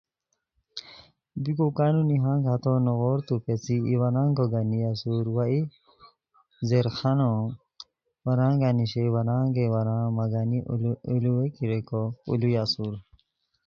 بیکو 1.43 1.67
کانو 1.77 2.01
نہنگ 2.09 2.43
ہتو 2.51 2.73
نوغورتوپیڅھیکو 2.85 3.81
ای 3.87 3.95
ورانگو 4.01 4.45
گانی 4.53 4.79
اسور 4.91 5.25
وا 5.35 5.43
ای 5.51 5.59
زیرخانو، 6.67 7.31
ورانگہ 8.25 8.69
نیشی 8.77 9.05
ورانگیئے 9.15 9.67
ورانگ 9.73 10.09
مہ 10.17 10.25
گانی 10.31 10.59
اولویکی 11.05 11.63
ریکو 11.71 12.01
اولی 12.27 12.51
اسور 12.63 12.93